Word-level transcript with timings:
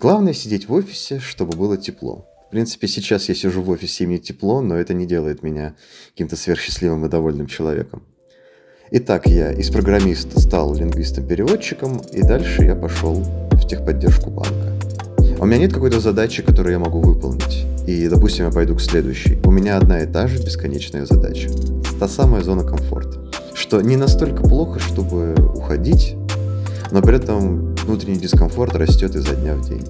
Главное 0.00 0.32
сидеть 0.32 0.68
в 0.68 0.72
офисе, 0.72 1.18
чтобы 1.18 1.56
было 1.56 1.76
тепло. 1.76 2.26
В 2.46 2.50
принципе, 2.50 2.88
сейчас 2.88 3.28
я 3.28 3.34
сижу 3.34 3.62
в 3.62 3.68
офисе, 3.68 4.04
и 4.04 4.06
мне 4.06 4.18
тепло, 4.18 4.62
но 4.62 4.76
это 4.76 4.94
не 4.94 5.06
делает 5.06 5.42
меня 5.42 5.74
каким-то 6.12 6.36
сверхсчастливым 6.36 7.04
и 7.04 7.08
довольным 7.08 7.46
человеком. 7.46 8.02
Итак, 8.90 9.26
я 9.26 9.52
из 9.52 9.70
программиста 9.70 10.40
стал 10.40 10.74
лингвистом-переводчиком, 10.74 11.98
и 12.12 12.22
дальше 12.22 12.64
я 12.64 12.74
пошел 12.74 13.16
в 13.50 13.66
техподдержку 13.66 14.30
банка. 14.30 14.72
У 15.38 15.44
меня 15.44 15.58
нет 15.58 15.74
какой-то 15.74 16.00
задачи, 16.00 16.42
которую 16.42 16.72
я 16.72 16.78
могу 16.78 17.00
выполнить. 17.00 17.66
И, 17.86 18.08
допустим, 18.08 18.46
я 18.46 18.50
пойду 18.50 18.76
к 18.76 18.80
следующей. 18.80 19.40
У 19.44 19.50
меня 19.50 19.76
одна 19.76 20.02
и 20.02 20.06
та 20.06 20.26
же 20.26 20.42
бесконечная 20.42 21.04
задача. 21.04 21.50
Та 21.98 22.08
самая 22.08 22.42
зона 22.42 22.64
комфорта. 22.64 23.18
Что 23.54 23.80
не 23.82 23.96
настолько 23.96 24.42
плохо, 24.42 24.78
чтобы 24.78 25.34
уходить, 25.54 26.16
но 26.90 27.02
при 27.02 27.16
этом 27.16 27.71
внутренний 27.84 28.18
дискомфорт 28.18 28.74
растет 28.76 29.14
изо 29.14 29.34
дня 29.34 29.54
в 29.54 29.68
день. 29.68 29.84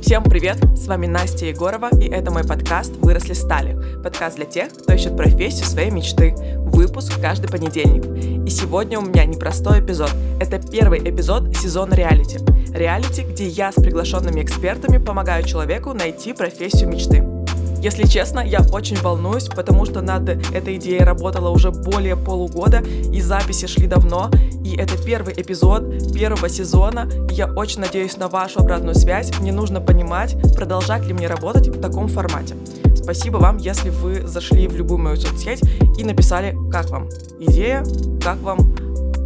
Всем 0.00 0.22
привет! 0.24 0.58
С 0.76 0.86
вами 0.86 1.06
Настя 1.06 1.46
Егорова, 1.46 1.90
и 2.00 2.08
это 2.08 2.30
мой 2.30 2.44
подкаст 2.44 2.96
«Выросли 2.96 3.34
стали». 3.34 3.76
Подкаст 4.02 4.36
для 4.36 4.46
тех, 4.46 4.72
кто 4.72 4.94
ищет 4.94 5.16
профессию 5.16 5.66
своей 5.66 5.90
мечты. 5.90 6.34
Выпуск 6.56 7.20
каждый 7.20 7.50
понедельник. 7.50 8.46
И 8.46 8.50
сегодня 8.50 8.98
у 8.98 9.02
меня 9.02 9.24
непростой 9.26 9.80
эпизод. 9.80 10.10
Это 10.40 10.58
первый 10.58 11.00
эпизод 11.00 11.54
сезона 11.56 11.94
реалити. 11.94 12.38
Реалити, 12.72 13.22
где 13.22 13.46
я 13.48 13.70
с 13.70 13.74
приглашенными 13.74 14.42
экспертами 14.42 14.98
помогаю 14.98 15.44
человеку 15.44 15.92
найти 15.92 16.32
профессию 16.32 16.88
мечты. 16.88 17.37
Если 17.80 18.06
честно, 18.06 18.40
я 18.40 18.60
очень 18.72 18.96
волнуюсь, 19.00 19.46
потому 19.46 19.84
что 19.84 20.00
над 20.00 20.28
этой 20.28 20.76
идеей 20.76 21.04
работала 21.04 21.50
уже 21.50 21.70
более 21.70 22.16
полугода, 22.16 22.78
и 22.80 23.20
записи 23.20 23.66
шли 23.66 23.86
давно, 23.86 24.30
и 24.64 24.76
это 24.76 25.00
первый 25.02 25.32
эпизод 25.34 26.12
первого 26.12 26.48
сезона, 26.48 27.08
я 27.30 27.46
очень 27.46 27.80
надеюсь 27.80 28.16
на 28.16 28.28
вашу 28.28 28.60
обратную 28.60 28.96
связь. 28.96 29.30
Мне 29.38 29.52
нужно 29.52 29.80
понимать, 29.80 30.36
продолжать 30.56 31.06
ли 31.06 31.14
мне 31.14 31.28
работать 31.28 31.68
в 31.68 31.80
таком 31.80 32.08
формате. 32.08 32.56
Спасибо 32.96 33.36
вам, 33.36 33.58
если 33.58 33.90
вы 33.90 34.26
зашли 34.26 34.66
в 34.66 34.76
любую 34.76 34.98
мою 34.98 35.16
соцсеть 35.16 35.62
и 35.96 36.04
написали, 36.04 36.56
как 36.72 36.90
вам 36.90 37.08
идея, 37.38 37.84
как 38.22 38.38
вам 38.38 38.58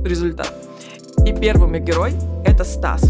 результат. 0.04 0.52
И 1.24 1.32
первый 1.32 1.68
мой 1.68 1.80
герой— 1.80 2.12
это 2.44 2.64
Стас. 2.64 3.02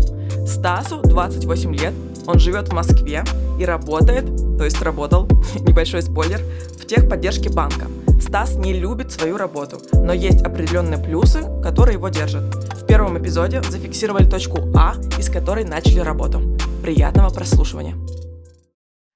Стасу 0.46 1.00
28 1.02 1.74
лет, 1.74 1.92
он 2.26 2.38
живет 2.38 2.68
в 2.68 2.72
Москве 2.72 3.24
и 3.58 3.64
работает, 3.64 4.24
то 4.56 4.64
есть 4.64 4.80
работал, 4.82 5.26
небольшой 5.54 6.02
спойлер, 6.02 6.40
в 6.78 6.86
техподдержке 6.86 7.50
банка. 7.50 7.86
Стас 8.20 8.56
не 8.56 8.72
любит 8.72 9.10
свою 9.12 9.36
работу, 9.36 9.80
но 9.92 10.12
есть 10.12 10.42
определенные 10.42 11.02
плюсы, 11.02 11.42
которые 11.62 11.94
его 11.96 12.08
держат. 12.08 12.54
В 12.74 12.86
первом 12.86 13.20
эпизоде 13.20 13.62
зафиксировали 13.62 14.28
точку 14.28 14.60
А, 14.74 14.94
из 15.18 15.28
которой 15.28 15.64
начали 15.64 16.00
работу. 16.00 16.56
Приятного 16.82 17.30
прослушивания. 17.30 17.96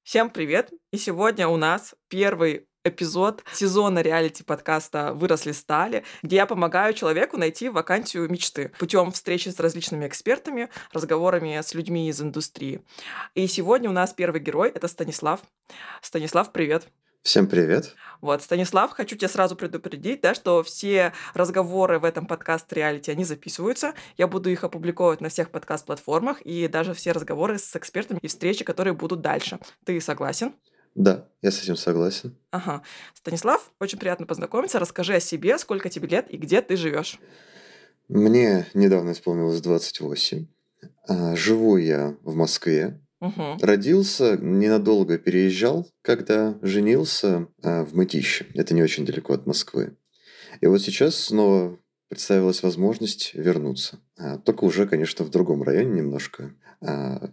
Всем 0.03 0.31
привет! 0.31 0.71
И 0.93 0.99
сегодня 0.99 1.49
у 1.49 1.57
нас 1.57 1.95
первый 2.09 2.67
эпизод 2.87 3.43
сезона 3.53 4.01
реалити-подкаста 4.01 5.13
«Выросли 5.13 5.53
стали», 5.53 6.05
где 6.23 6.37
я 6.37 6.47
помогаю 6.47 6.95
человеку 6.95 7.37
найти 7.37 7.69
вакансию 7.69 8.31
мечты 8.31 8.73
путем 8.79 9.11
встречи 9.11 9.49
с 9.49 9.59
различными 9.59 10.07
экспертами, 10.07 10.69
разговорами 10.93 11.61
с 11.61 11.75
людьми 11.75 12.09
из 12.09 12.21
индустрии. 12.21 12.83
И 13.35 13.47
сегодня 13.47 13.91
у 13.91 13.93
нас 13.93 14.13
первый 14.13 14.41
герой— 14.41 14.71
это 14.75 14.89
Станислав. 14.89 15.41
Станислав, 16.01 16.53
привет! 16.53 16.89
Всем 17.23 17.49
привет. 17.49 17.97
Вот, 18.21 18.41
Станислав, 18.41 18.93
хочу 18.93 19.17
тебя 19.17 19.29
сразу 19.29 19.57
предупредить, 19.57 20.21
да, 20.21 20.33
что 20.33 20.63
все 20.63 21.13
разговоры 21.35 21.99
в 21.99 22.05
этом 22.05 22.25
подкаст 22.25 22.73
реалити, 22.73 23.11
они 23.11 23.25
записываются. 23.25 23.95
Я 24.17 24.29
буду 24.29 24.49
их 24.49 24.63
опубликовывать 24.63 25.21
на 25.21 25.29
всех 25.29 25.51
подкаст-платформах 25.51 26.41
и 26.43 26.69
даже 26.69 26.95
все 26.95 27.11
разговоры 27.11 27.59
с 27.59 27.75
экспертами 27.75 28.21
и 28.23 28.29
встречи, 28.29 28.65
которые 28.65 28.95
будут 28.95 29.23
дальше. 29.23 29.59
Ты 29.85 30.01
согласен? 30.01 30.55
Да, 30.97 31.29
я 31.43 31.51
с 31.51 31.63
этим 31.63 31.77
согласен. 31.77 32.35
Ага. 32.51 32.83
Станислав, 33.13 33.71
очень 33.81 33.99
приятно 33.99 34.27
познакомиться. 34.27 34.79
Расскажи 34.79 35.15
о 35.15 35.21
себе, 35.21 35.59
сколько 35.59 35.91
тебе 35.91 36.09
лет 36.09 36.27
и 36.31 36.39
где 36.39 36.63
ты 36.63 36.77
живешь. 36.77 37.21
Мне 38.09 38.67
недавно 38.73 39.13
исполнилось 39.13 39.61
28. 39.61 40.47
А, 41.07 41.37
живу 41.37 41.77
я 41.77 42.17
в 42.23 42.35
Москве. 42.35 42.99
Угу. 43.21 43.59
Родился, 43.61 44.39
ненадолго 44.39 45.19
переезжал, 45.19 45.87
когда 46.01 46.59
женился 46.63 47.49
а, 47.63 47.85
в 47.85 47.95
Мытище. 47.95 48.47
Это 48.55 48.73
не 48.73 48.83
очень 48.83 49.05
далеко 49.05 49.35
от 49.35 49.47
Москвы. 49.47 49.97
И 50.63 50.67
вот 50.67 50.81
сейчас 50.81 51.17
снова 51.17 51.79
представилась 52.09 52.63
возможность 52.63 53.35
вернуться. 53.35 54.01
А, 54.17 54.39
только 54.39 54.65
уже, 54.65 54.87
конечно, 54.87 55.27
в 55.27 55.31
другом 55.31 55.63
районе 55.63 56.01
немножко. 56.01 56.55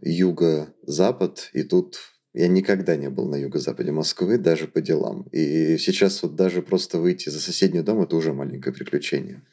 Юго-запад, 0.01 1.49
и 1.51 1.63
тут 1.63 2.12
я 2.33 2.47
никогда 2.47 2.95
не 2.95 3.09
был 3.09 3.27
на 3.27 3.35
юго-западе 3.35 3.91
Москвы, 3.91 4.37
даже 4.37 4.67
по 4.67 4.81
делам. 4.81 5.23
И 5.31 5.77
сейчас 5.77 6.23
вот 6.23 6.35
даже 6.35 6.63
просто 6.63 6.97
выйти 6.97 7.29
за 7.29 7.39
соседний 7.39 7.81
дом– 7.81 8.01
это 8.03 8.15
уже 8.15 8.33
маленькое 8.33 8.73
приключение. 8.73 9.43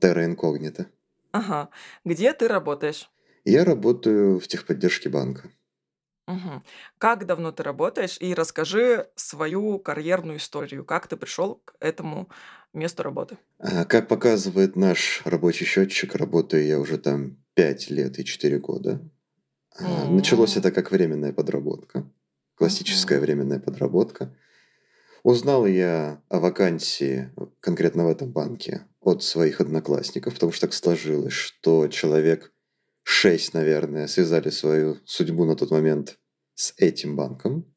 Терра 0.00 0.24
инкогнито. 0.24 0.86
Ага. 1.32 1.68
Где 2.04 2.32
ты 2.32 2.48
работаешь? 2.48 3.10
Я 3.44 3.64
работаю 3.64 4.40
в 4.40 4.48
техподдержке 4.48 5.10
банка. 5.10 5.50
Угу. 6.26 6.62
Как 6.98 7.26
давно 7.26 7.52
ты 7.52 7.62
работаешь? 7.62 8.16
И 8.20 8.32
расскажи 8.32 9.08
свою 9.16 9.78
карьерную 9.78 10.38
историю. 10.38 10.84
Как 10.84 11.08
ты 11.08 11.16
пришел 11.16 11.56
к 11.64 11.74
этому 11.80 12.30
месту 12.72 13.02
работы? 13.02 13.36
А, 13.58 13.84
как 13.84 14.08
показывает 14.08 14.76
наш 14.76 15.22
рабочий 15.24 15.66
счетчик, 15.66 16.14
работаю 16.14 16.64
я 16.64 16.78
уже 16.78 16.96
там 16.96 17.36
5 17.54 17.90
лет 17.90 18.18
и 18.18 18.24
4 18.24 18.58
года. 18.60 19.00
Mm-hmm. 19.78 20.10
Началось 20.10 20.56
это 20.56 20.70
как 20.72 20.90
временная 20.90 21.32
подработка 21.32 22.10
классическая 22.60 23.16
mm-hmm. 23.16 23.22
временная 23.22 23.58
подработка. 23.58 24.36
Узнал 25.22 25.64
я 25.64 26.22
о 26.28 26.40
вакансии 26.40 27.32
конкретно 27.60 28.04
в 28.04 28.08
этом 28.08 28.32
банке 28.32 28.86
от 29.00 29.22
своих 29.22 29.62
одноклассников, 29.62 30.34
потому 30.34 30.52
что 30.52 30.66
так 30.66 30.74
сложилось, 30.74 31.32
что 31.32 31.88
человек 31.88 32.52
шесть, 33.02 33.54
наверное, 33.54 34.06
связали 34.08 34.50
свою 34.50 34.98
судьбу 35.06 35.46
на 35.46 35.56
тот 35.56 35.70
момент 35.70 36.18
с 36.54 36.74
этим 36.76 37.16
банком. 37.16 37.74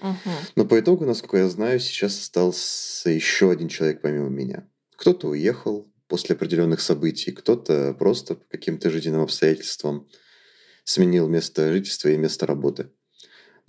Uh-huh. 0.00 0.32
Но 0.56 0.64
по 0.64 0.80
итогу, 0.80 1.04
насколько 1.04 1.36
я 1.36 1.48
знаю, 1.50 1.78
сейчас 1.78 2.18
остался 2.18 3.10
еще 3.10 3.50
один 3.50 3.68
человек 3.68 4.00
помимо 4.00 4.30
меня. 4.30 4.66
Кто-то 4.96 5.28
уехал 5.28 5.92
после 6.08 6.36
определенных 6.36 6.80
событий, 6.80 7.32
кто-то 7.32 7.92
просто 7.98 8.36
по 8.36 8.44
каким-то 8.48 8.88
жизненным 8.88 9.20
обстоятельствам 9.20 10.08
сменил 10.84 11.28
место 11.28 11.70
жительства 11.70 12.08
и 12.08 12.16
место 12.16 12.46
работы. 12.46 12.90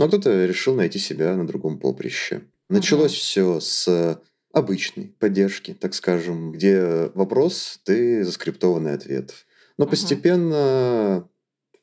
Но 0.04 0.10
кто-то 0.10 0.46
решил 0.46 0.76
найти 0.76 1.00
себя 1.00 1.34
на 1.34 1.48
другом 1.48 1.80
поприще. 1.80 2.42
Началось 2.68 3.14
uh-huh. 3.14 3.20
все 3.20 3.60
с 3.62 4.22
обычной 4.52 5.16
поддержки, 5.18 5.74
так 5.74 5.94
скажем, 5.94 6.52
где 6.52 7.10
вопрос, 7.14 7.80
ты 7.86 8.26
заскриптованный 8.26 8.96
ответ. 8.96 9.34
Но 9.78 9.86
uh-huh. 9.86 9.90
постепенно 9.90 11.30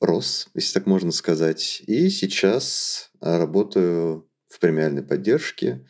рос, 0.02 0.48
если 0.52 0.74
так 0.74 0.84
можно 0.84 1.12
сказать. 1.12 1.82
И 1.86 2.10
сейчас 2.10 3.10
работаю 3.22 4.28
в 4.48 4.58
премиальной 4.58 5.02
поддержке 5.02 5.86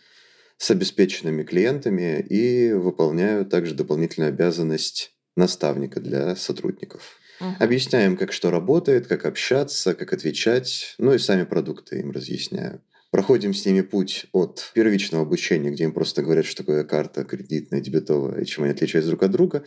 с 0.56 0.70
обеспеченными 0.70 1.42
клиентами 1.42 2.20
и 2.20 2.72
выполняю 2.72 3.44
также 3.44 3.74
дополнительную 3.74 4.28
обязанность 4.28 5.16
наставника 5.34 5.98
для 5.98 6.36
сотрудников. 6.36 7.16
Угу. 7.40 7.56
Объясняем, 7.58 8.16
как 8.16 8.32
что 8.32 8.50
работает, 8.50 9.06
как 9.06 9.24
общаться, 9.24 9.94
как 9.94 10.12
отвечать, 10.12 10.94
ну 10.98 11.14
и 11.14 11.18
сами 11.18 11.44
продукты 11.44 12.00
им 12.00 12.10
разъясняю. 12.10 12.82
Проходим 13.10 13.54
с 13.54 13.66
ними 13.66 13.80
путь 13.80 14.26
от 14.32 14.70
первичного 14.74 15.24
обучения, 15.24 15.70
где 15.70 15.84
им 15.84 15.92
просто 15.92 16.22
говорят, 16.22 16.46
что 16.46 16.62
такое 16.62 16.84
карта 16.84 17.24
кредитная, 17.24 17.80
дебетовая, 17.80 18.40
и 18.40 18.46
чем 18.46 18.64
они 18.64 18.72
отличаются 18.72 19.10
друг 19.10 19.22
от 19.24 19.32
друга, 19.32 19.64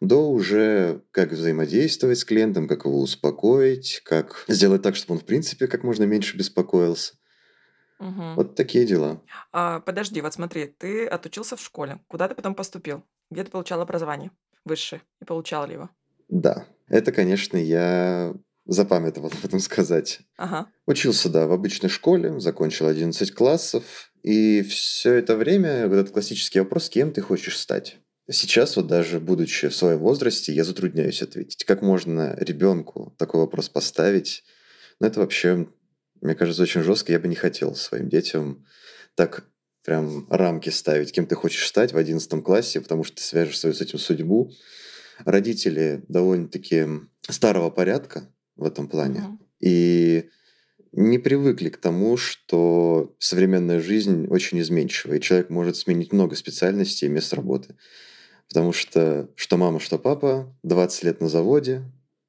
до 0.00 0.30
уже 0.30 1.02
как 1.10 1.32
взаимодействовать 1.32 2.18
с 2.18 2.24
клиентом, 2.24 2.68
как 2.68 2.86
его 2.86 3.00
успокоить, 3.00 4.00
как 4.04 4.44
сделать 4.48 4.82
так, 4.82 4.96
чтобы 4.96 5.14
он 5.14 5.20
в 5.20 5.26
принципе 5.26 5.66
как 5.66 5.84
можно 5.84 6.04
меньше 6.04 6.38
беспокоился. 6.38 7.14
Угу. 7.98 8.34
Вот 8.36 8.54
такие 8.54 8.86
дела. 8.86 9.20
А, 9.52 9.80
подожди, 9.80 10.22
вот 10.22 10.32
смотри, 10.32 10.66
ты 10.66 11.06
отучился 11.06 11.56
в 11.56 11.60
школе. 11.60 12.00
Куда 12.08 12.28
ты 12.28 12.34
потом 12.34 12.54
поступил? 12.54 13.04
Где 13.30 13.44
ты 13.44 13.50
получал 13.50 13.80
образование 13.82 14.30
высшее? 14.64 15.02
И 15.20 15.26
получал 15.26 15.66
ли 15.66 15.74
его? 15.74 15.90
Да, 16.30 16.66
это, 16.90 17.12
конечно, 17.12 17.56
я 17.56 18.34
запамятовал 18.66 19.28
об 19.32 19.44
этом 19.44 19.60
сказать. 19.60 20.20
Ага. 20.36 20.68
Учился, 20.86 21.28
да, 21.28 21.46
в 21.46 21.52
обычной 21.52 21.88
школе, 21.88 22.38
закончил 22.40 22.86
11 22.86 23.32
классов, 23.32 24.12
и 24.22 24.62
все 24.62 25.14
это 25.14 25.36
время 25.36 25.88
вот 25.88 25.94
этот 25.94 26.12
классический 26.12 26.60
вопрос, 26.60 26.90
кем 26.90 27.12
ты 27.12 27.22
хочешь 27.22 27.58
стать? 27.58 27.96
Сейчас 28.30 28.76
вот 28.76 28.86
даже 28.86 29.18
будучи 29.18 29.68
в 29.68 29.74
своем 29.74 29.98
возрасте, 29.98 30.52
я 30.52 30.62
затрудняюсь 30.62 31.22
ответить. 31.22 31.64
Как 31.64 31.82
можно 31.82 32.36
ребенку 32.38 33.14
такой 33.18 33.40
вопрос 33.40 33.68
поставить? 33.68 34.44
Ну, 35.00 35.06
это 35.06 35.20
вообще, 35.20 35.66
мне 36.20 36.34
кажется, 36.36 36.62
очень 36.62 36.82
жестко. 36.82 37.10
Я 37.10 37.18
бы 37.18 37.26
не 37.26 37.34
хотел 37.34 37.74
своим 37.74 38.08
детям 38.08 38.66
так 39.16 39.46
прям 39.84 40.28
рамки 40.30 40.68
ставить, 40.68 41.12
кем 41.12 41.26
ты 41.26 41.34
хочешь 41.34 41.66
стать 41.66 41.92
в 41.92 41.96
11 41.96 42.44
классе, 42.44 42.80
потому 42.80 43.02
что 43.02 43.16
ты 43.16 43.22
свяжешь 43.22 43.58
свою 43.58 43.74
с 43.74 43.80
этим 43.80 43.98
судьбу 43.98 44.52
родители 45.24 46.02
довольно-таки 46.08 46.86
старого 47.28 47.70
порядка 47.70 48.32
в 48.56 48.64
этом 48.64 48.88
плане. 48.88 49.20
Мгм. 49.20 49.40
И 49.60 50.28
не 50.92 51.18
привыкли 51.18 51.68
к 51.68 51.76
тому, 51.76 52.16
что 52.16 53.14
современная 53.18 53.80
жизнь 53.80 54.26
очень 54.28 54.60
изменчива, 54.60 55.14
и 55.14 55.20
человек 55.20 55.50
может 55.50 55.76
сменить 55.76 56.12
много 56.12 56.34
специальностей 56.34 57.06
и 57.06 57.10
мест 57.10 57.32
работы. 57.32 57.76
Потому 58.48 58.72
что 58.72 59.30
что 59.36 59.56
мама, 59.56 59.78
что 59.78 59.98
папа 59.98 60.56
20 60.64 61.04
лет 61.04 61.20
на 61.20 61.28
заводе, 61.28 61.84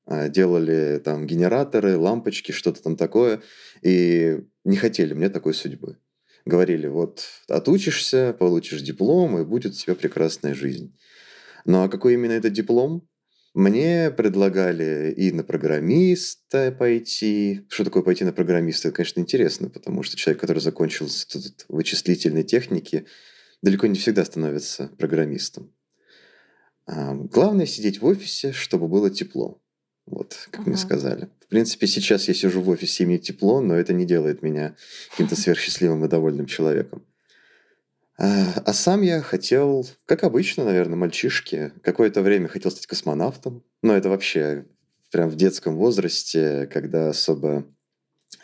а, 0.05 0.29
делали 0.29 1.01
там 1.03 1.25
генераторы, 1.25 1.97
лампочки, 1.97 2.51
что-то 2.51 2.83
там 2.83 2.95
такое, 2.95 3.41
и 3.81 4.41
не 4.63 4.77
хотели 4.77 5.13
мне 5.13 5.29
такой 5.29 5.53
судьбы. 5.53 5.97
Говорили, 6.45 6.87
вот 6.87 7.23
отучишься, 7.47 8.35
получишь 8.37 8.81
диплом, 8.81 9.39
и 9.39 9.45
будет 9.45 9.73
у 9.73 9.75
тебя 9.75 9.95
прекрасная 9.95 10.53
жизнь. 10.53 10.95
Ну 11.65 11.83
а 11.83 11.89
какой 11.89 12.13
именно 12.13 12.33
этот 12.33 12.53
диплом? 12.53 13.07
Мне 13.53 14.11
предлагали 14.11 15.11
и 15.11 15.31
на 15.33 15.43
программиста 15.43 16.71
пойти. 16.71 17.65
Что 17.67 17.83
такое 17.83 18.01
пойти 18.01 18.23
на 18.23 18.31
программиста? 18.31 18.87
Это, 18.87 18.97
конечно, 18.97 19.19
интересно, 19.19 19.69
потому 19.69 20.03
что 20.03 20.15
человек, 20.15 20.39
который 20.39 20.59
закончил 20.59 21.05
институт 21.05 21.65
вычислительной 21.67 22.43
техники, 22.43 23.05
далеко 23.61 23.87
не 23.87 23.99
всегда 23.99 24.23
становится 24.23 24.89
программистом. 24.97 25.73
А, 26.85 27.13
главное 27.13 27.65
сидеть 27.65 28.01
в 28.01 28.05
офисе, 28.05 28.53
чтобы 28.53 28.87
было 28.87 29.09
тепло. 29.09 29.61
Вот, 30.05 30.47
как 30.49 30.61
uh-huh. 30.61 30.69
мне 30.69 30.77
сказали. 30.77 31.29
В 31.41 31.47
принципе, 31.47 31.87
сейчас 31.87 32.27
я 32.27 32.33
сижу 32.33 32.61
в 32.61 32.69
офисе, 32.69 33.03
и 33.03 33.05
мне 33.05 33.17
тепло, 33.17 33.61
но 33.61 33.75
это 33.75 33.93
не 33.93 34.05
делает 34.05 34.41
меня 34.41 34.75
каким-то 35.11 35.35
сверхсчастливым 35.35 36.03
и 36.05 36.07
довольным 36.07 36.47
человеком. 36.47 37.05
А, 38.17 38.53
а 38.65 38.73
сам 38.73 39.01
я 39.01 39.21
хотел, 39.21 39.87
как 40.05 40.23
обычно, 40.23 40.65
наверное, 40.65 40.95
мальчишки, 40.97 41.73
какое-то 41.83 42.21
время 42.21 42.47
хотел 42.47 42.71
стать 42.71 42.87
космонавтом. 42.87 43.63
Но 43.81 43.95
это 43.95 44.09
вообще 44.09 44.65
прям 45.11 45.29
в 45.29 45.35
детском 45.35 45.75
возрасте, 45.75 46.69
когда 46.71 47.09
особо 47.09 47.65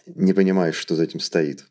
не 0.05 0.33
понимаешь, 0.33 0.75
что 0.75 0.95
за 0.95 1.03
этим 1.03 1.19
стоит. 1.19 1.65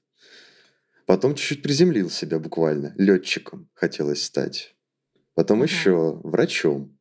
Потом 1.06 1.34
чуть-чуть 1.34 1.62
приземлил 1.62 2.10
себя 2.10 2.38
буквально. 2.38 2.92
Летчиком 2.96 3.68
хотелось 3.74 4.22
стать. 4.22 4.74
Потом 5.34 5.62
uh-huh. 5.62 5.66
еще 5.66 6.20
врачом. 6.24 6.98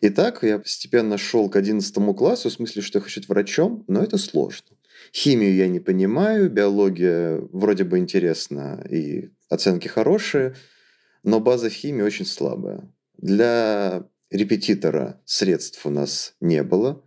И 0.00 0.08
так 0.08 0.42
я 0.42 0.58
постепенно 0.58 1.16
шел 1.16 1.48
к 1.48 1.56
11 1.56 1.94
классу, 2.16 2.48
в 2.48 2.52
смысле, 2.52 2.82
что 2.82 2.98
я 2.98 3.02
хочу 3.02 3.20
быть 3.20 3.28
врачом, 3.28 3.84
но 3.86 4.02
это 4.02 4.18
сложно. 4.18 4.76
Химию 5.12 5.54
я 5.54 5.68
не 5.68 5.80
понимаю, 5.80 6.50
биология 6.50 7.40
вроде 7.52 7.84
бы 7.84 7.98
интересна 7.98 8.84
и 8.88 9.30
оценки 9.52 9.86
хорошие, 9.88 10.54
но 11.22 11.40
база 11.40 11.68
в 11.68 11.72
химии 11.72 12.02
очень 12.02 12.26
слабая. 12.26 12.90
Для 13.18 14.08
репетитора 14.30 15.20
средств 15.24 15.84
у 15.86 15.90
нас 15.90 16.34
не 16.40 16.62
было. 16.62 17.04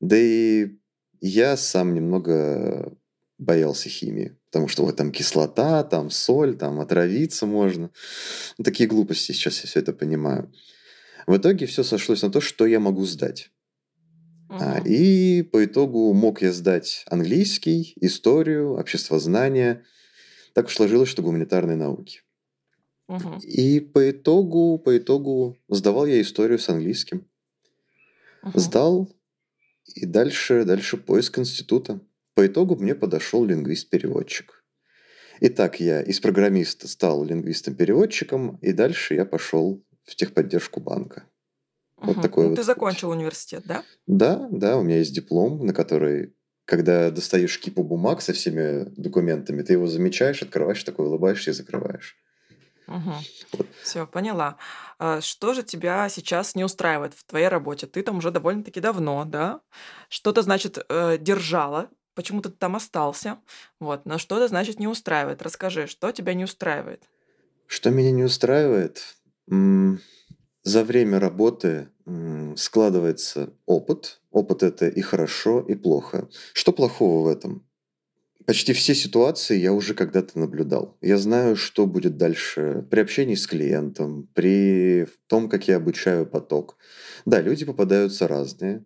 Да 0.00 0.16
и 0.16 0.78
я 1.20 1.56
сам 1.56 1.94
немного 1.94 2.96
боялся 3.36 3.88
химии. 3.88 4.36
Потому 4.46 4.68
что 4.68 4.84
вот 4.84 4.96
там 4.96 5.12
кислота, 5.12 5.84
там 5.84 6.10
соль, 6.10 6.56
там 6.56 6.80
отравиться 6.80 7.44
можно. 7.44 7.90
Ну, 8.56 8.64
такие 8.64 8.88
глупости 8.88 9.32
сейчас 9.32 9.60
я 9.62 9.68
все 9.68 9.80
это 9.80 9.92
понимаю. 9.92 10.50
В 11.26 11.36
итоге 11.36 11.66
все 11.66 11.84
сошлось 11.84 12.22
на 12.22 12.30
то, 12.30 12.40
что 12.40 12.64
я 12.64 12.80
могу 12.80 13.04
сдать. 13.04 13.50
Угу. 14.48 14.58
А, 14.58 14.80
и 14.86 15.42
по 15.42 15.62
итогу 15.62 16.14
мог 16.14 16.40
я 16.40 16.52
сдать 16.52 17.04
английский, 17.10 17.92
историю, 18.00 18.72
обществознание– 18.72 19.84
так 20.58 20.66
уж 20.66 20.74
сложилось, 20.74 21.08
что 21.08 21.22
гуманитарные 21.22 21.76
науки. 21.76 22.22
Угу. 23.06 23.42
И 23.44 23.78
по 23.78 24.10
итогу, 24.10 24.76
по 24.80 24.98
итогу 24.98 25.56
сдавал 25.68 26.04
я 26.04 26.20
историю 26.20 26.58
с 26.58 26.68
английским. 26.68 27.28
Угу. 28.42 28.58
Сдал, 28.58 29.08
и 29.94 30.04
дальше, 30.04 30.64
дальше 30.64 30.96
поиск 30.96 31.38
института. 31.38 32.00
По 32.34 32.44
итогу 32.44 32.74
мне 32.74 32.96
подошел 32.96 33.44
лингвист-переводчик. 33.44 34.64
Итак, 35.42 35.78
я 35.78 36.02
из 36.02 36.18
программиста 36.18 36.88
стал 36.88 37.24
лингвистом-переводчиком, 37.24 38.56
и 38.60 38.72
дальше 38.72 39.14
я 39.14 39.24
пошел 39.24 39.80
в 40.02 40.16
техподдержку 40.16 40.80
банка. 40.80 41.28
Угу. 41.98 42.06
Вот 42.14 42.22
такой 42.22 42.44
ну, 42.46 42.50
вот 42.50 42.56
ты 42.56 42.64
закончил 42.64 43.10
университет, 43.10 43.62
да? 43.64 43.84
Да, 44.08 44.48
да, 44.50 44.76
у 44.76 44.82
меня 44.82 44.98
есть 44.98 45.14
диплом, 45.14 45.64
на 45.64 45.72
который 45.72 46.34
когда 46.68 47.10
достаешь 47.10 47.58
кипу 47.58 47.82
бумаг 47.82 48.20
со 48.20 48.34
всеми 48.34 48.84
документами, 49.00 49.62
ты 49.62 49.72
его 49.72 49.86
замечаешь, 49.86 50.42
открываешь, 50.42 50.84
такой 50.84 51.06
улыбаешься 51.06 51.50
и 51.50 51.54
закрываешь. 51.54 52.14
Угу. 52.86 53.12
Вот. 53.52 53.66
Все, 53.82 54.06
поняла. 54.06 54.58
А 54.98 55.22
что 55.22 55.54
же 55.54 55.62
тебя 55.62 56.06
сейчас 56.10 56.54
не 56.54 56.64
устраивает 56.64 57.14
в 57.14 57.24
твоей 57.24 57.48
работе? 57.48 57.86
Ты 57.86 58.02
там 58.02 58.18
уже 58.18 58.30
довольно-таки 58.30 58.80
давно, 58.80 59.24
да? 59.24 59.62
Что-то, 60.10 60.42
значит, 60.42 60.78
э, 60.90 61.16
держала, 61.18 61.88
почему-то 62.14 62.50
ты 62.50 62.58
там 62.58 62.76
остался. 62.76 63.38
Вот, 63.80 64.04
но 64.04 64.18
что-то, 64.18 64.46
значит, 64.46 64.78
не 64.78 64.88
устраивает. 64.88 65.40
Расскажи, 65.40 65.86
что 65.86 66.12
тебя 66.12 66.34
не 66.34 66.44
устраивает? 66.44 67.02
Что 67.66 67.88
меня 67.88 68.10
не 68.10 68.24
устраивает? 68.24 69.16
За 69.46 70.84
время 70.84 71.18
работы 71.18 71.88
складывается 72.56 73.54
опыт. 73.66 74.20
Опыт 74.30 74.62
это 74.62 74.88
и 74.88 75.00
хорошо, 75.00 75.60
и 75.60 75.74
плохо. 75.74 76.28
Что 76.52 76.72
плохого 76.72 77.24
в 77.24 77.28
этом? 77.28 77.64
Почти 78.46 78.72
все 78.72 78.94
ситуации 78.94 79.58
я 79.58 79.74
уже 79.74 79.92
когда-то 79.92 80.38
наблюдал. 80.38 80.96
Я 81.02 81.18
знаю, 81.18 81.54
что 81.54 81.86
будет 81.86 82.16
дальше 82.16 82.86
при 82.90 83.00
общении 83.00 83.34
с 83.34 83.46
клиентом, 83.46 84.26
при 84.32 85.06
том, 85.26 85.50
как 85.50 85.68
я 85.68 85.76
обучаю 85.76 86.24
поток. 86.24 86.78
Да, 87.26 87.42
люди 87.42 87.66
попадаются 87.66 88.26
разные. 88.26 88.84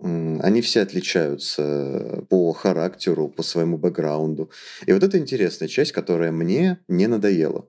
Они 0.00 0.60
все 0.60 0.82
отличаются 0.82 2.26
по 2.28 2.52
характеру, 2.52 3.28
по 3.28 3.42
своему 3.42 3.78
бэкграунду. 3.78 4.50
И 4.86 4.92
вот 4.92 5.02
это 5.04 5.18
интересная 5.18 5.68
часть, 5.68 5.92
которая 5.92 6.32
мне 6.32 6.80
не 6.88 7.06
надоела. 7.06 7.68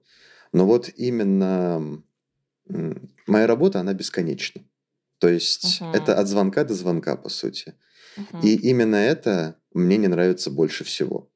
Но 0.53 0.65
вот 0.65 0.89
именно 0.95 2.01
моя 3.27 3.47
работа, 3.47 3.79
она 3.79 3.93
бесконечна. 3.93 4.63
То 5.19 5.29
есть 5.29 5.81
uh-huh. 5.81 5.95
это 5.95 6.15
от 6.15 6.27
звонка 6.27 6.63
до 6.63 6.73
звонка, 6.73 7.15
по 7.15 7.29
сути. 7.29 7.73
Uh-huh. 8.17 8.41
И 8.43 8.55
именно 8.55 8.95
это 8.95 9.59
мне 9.73 9.97
не 9.97 10.07
нравится 10.07 10.51
больше 10.51 10.83
всего. 10.83 11.31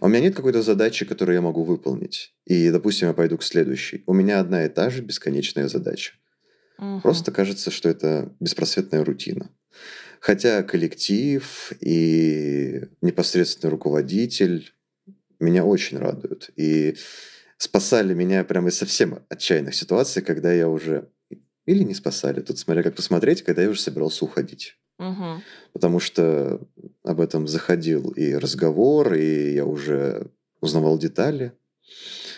У 0.00 0.08
меня 0.08 0.20
нет 0.20 0.34
какой-то 0.34 0.62
задачи, 0.62 1.04
которую 1.04 1.34
я 1.34 1.42
могу 1.42 1.62
выполнить. 1.62 2.34
И, 2.46 2.70
допустим, 2.70 3.08
я 3.08 3.14
пойду 3.14 3.36
к 3.36 3.42
следующей. 3.42 4.02
У 4.06 4.14
меня 4.14 4.40
одна 4.40 4.64
и 4.64 4.68
та 4.68 4.90
же 4.90 5.02
бесконечная 5.02 5.68
задача. 5.68 6.14
Uh-huh. 6.78 7.00
Просто 7.00 7.32
кажется, 7.32 7.70
что 7.70 7.88
это 7.88 8.34
беспросветная 8.40 9.04
рутина. 9.04 9.50
Хотя 10.20 10.62
коллектив 10.62 11.72
и 11.80 12.82
непосредственный 13.02 13.70
руководитель 13.70 14.72
меня 15.38 15.64
очень 15.64 15.98
радуют. 15.98 16.50
И 16.56 16.96
спасали 17.58 18.14
меня 18.14 18.42
прямо 18.44 18.68
из 18.68 18.78
совсем 18.78 19.18
отчаянных 19.28 19.74
ситуаций, 19.74 20.22
когда 20.22 20.52
я 20.52 20.68
уже... 20.68 21.10
Или 21.66 21.82
не 21.82 21.94
спасали, 21.94 22.40
тут 22.40 22.58
смотря 22.58 22.82
как 22.82 22.96
посмотреть, 22.96 23.42
когда 23.42 23.62
я 23.62 23.70
уже 23.70 23.80
собирался 23.80 24.24
уходить. 24.24 24.76
Угу. 24.98 25.42
Потому 25.72 25.98
что 25.98 26.60
об 27.02 27.20
этом 27.20 27.48
заходил 27.48 28.10
и 28.10 28.34
разговор, 28.34 29.14
и 29.14 29.54
я 29.54 29.64
уже 29.64 30.30
узнавал 30.60 30.98
детали. 30.98 31.52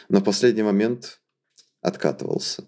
Но 0.09 0.21
в 0.21 0.25
последний 0.25 0.63
момент 0.63 1.21
откатывался. 1.81 2.65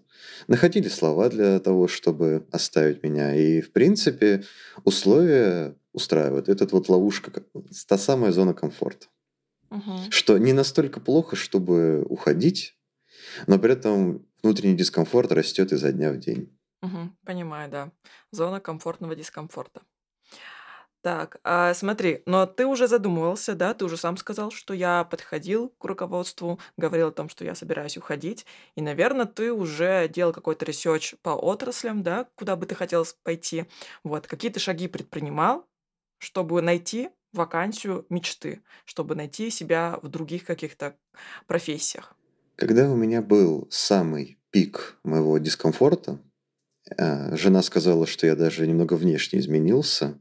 Находили 0.46 0.88
слова 0.88 1.28
для 1.28 1.58
того, 1.60 1.88
чтобы 1.88 2.46
оставить 2.50 3.02
меня. 3.02 3.34
И, 3.34 3.60
в 3.60 3.72
принципе, 3.72 4.44
условия 4.84 5.74
устраивают. 5.92 6.48
Этот 6.48 6.72
вот 6.72 6.88
ловушка, 6.88 7.30
та 7.86 7.98
самая 7.98 8.32
зона 8.32 8.54
комфорта. 8.54 9.06
Угу. 9.70 10.10
Что 10.10 10.38
не 10.38 10.52
настолько 10.52 11.00
плохо, 11.00 11.36
чтобы 11.36 12.02
уходить, 12.08 12.77
но 13.46 13.58
при 13.58 13.72
этом 13.72 14.26
внутренний 14.42 14.76
дискомфорт 14.76 15.32
растет 15.32 15.72
изо 15.72 15.92
дня 15.92 16.12
в 16.12 16.18
день. 16.18 16.50
Угу, 16.82 17.10
понимаю, 17.24 17.70
да. 17.70 17.92
Зона 18.32 18.60
комфортного 18.60 19.14
дискомфорта. 19.14 19.82
Так, 21.02 21.38
а 21.44 21.74
смотри, 21.74 22.22
но 22.26 22.44
ты 22.46 22.66
уже 22.66 22.88
задумывался, 22.88 23.54
да, 23.54 23.72
ты 23.72 23.84
уже 23.84 23.96
сам 23.96 24.16
сказал, 24.16 24.50
что 24.50 24.74
я 24.74 25.04
подходил 25.04 25.70
к 25.78 25.84
руководству, 25.84 26.58
говорил 26.76 27.08
о 27.08 27.12
том, 27.12 27.28
что 27.28 27.44
я 27.44 27.54
собираюсь 27.54 27.96
уходить, 27.96 28.46
и, 28.74 28.82
наверное, 28.82 29.26
ты 29.26 29.52
уже 29.52 30.08
делал 30.08 30.32
какой-то 30.32 30.64
research 30.64 31.14
по 31.22 31.30
отраслям, 31.30 32.02
да, 32.02 32.28
куда 32.34 32.56
бы 32.56 32.66
ты 32.66 32.74
хотел 32.74 33.06
пойти. 33.22 33.66
Вот, 34.02 34.26
какие 34.26 34.50
ты 34.50 34.58
шаги 34.58 34.88
предпринимал, 34.88 35.66
чтобы 36.18 36.60
найти 36.62 37.10
вакансию 37.32 38.04
мечты, 38.08 38.62
чтобы 38.84 39.14
найти 39.14 39.50
себя 39.50 40.00
в 40.02 40.08
других 40.08 40.44
каких-то 40.44 40.96
профессиях? 41.46 42.17
Когда 42.58 42.90
у 42.90 42.96
меня 42.96 43.22
был 43.22 43.68
самый 43.70 44.40
пик 44.50 44.98
моего 45.04 45.38
дискомфорта, 45.38 46.18
э, 46.96 47.36
жена 47.36 47.62
сказала, 47.62 48.04
что 48.04 48.26
я 48.26 48.34
даже 48.34 48.66
немного 48.66 48.94
внешне 48.94 49.38
изменился, 49.38 50.20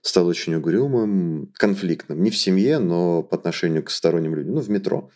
стал 0.00 0.28
очень 0.28 0.54
угрюмым, 0.54 1.52
конфликтным. 1.54 2.22
Не 2.22 2.30
в 2.30 2.36
семье, 2.36 2.78
но 2.78 3.24
по 3.24 3.34
отношению 3.34 3.82
к 3.82 3.90
сторонним 3.90 4.36
людям. 4.36 4.54
Ну, 4.54 4.60
в 4.60 4.70
метро. 4.70 5.10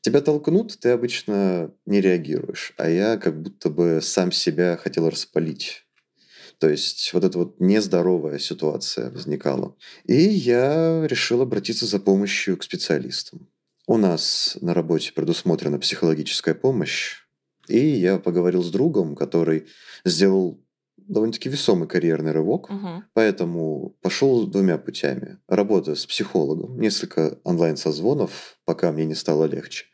Тебя 0.00 0.20
толкнут, 0.20 0.76
ты 0.80 0.88
обычно 0.88 1.72
не 1.86 2.00
реагируешь. 2.00 2.72
А 2.78 2.90
я 2.90 3.16
как 3.16 3.40
будто 3.40 3.70
бы 3.70 4.00
сам 4.02 4.32
себя 4.32 4.76
хотел 4.76 5.08
распалить. 5.08 5.84
То 6.58 6.68
есть 6.68 7.12
вот 7.12 7.22
эта 7.22 7.38
вот 7.38 7.60
нездоровая 7.60 8.40
ситуация 8.40 9.12
возникала. 9.12 9.76
И 10.04 10.20
я 10.20 11.06
решил 11.06 11.42
обратиться 11.42 11.86
за 11.86 12.00
помощью 12.00 12.56
к 12.56 12.64
специалистам. 12.64 13.48
У 13.88 13.96
нас 13.96 14.56
на 14.60 14.74
работе 14.74 15.12
предусмотрена 15.12 15.78
психологическая 15.78 16.54
помощь, 16.54 17.16
и 17.68 17.78
я 17.78 18.18
поговорил 18.18 18.62
с 18.62 18.70
другом, 18.70 19.16
который 19.16 19.66
сделал 20.04 20.60
довольно-таки 20.96 21.48
весомый 21.48 21.88
карьерный 21.88 22.30
рывок, 22.32 22.70
Мгм. 22.70 23.04
поэтому 23.12 23.96
пошел 24.00 24.46
двумя 24.46 24.78
путями. 24.78 25.38
Работа 25.48 25.96
с 25.96 26.06
психологом, 26.06 26.78
несколько 26.80 27.38
онлайн-созвонов, 27.42 28.58
пока 28.64 28.92
мне 28.92 29.04
не 29.04 29.14
стало 29.16 29.46
легче. 29.46 29.86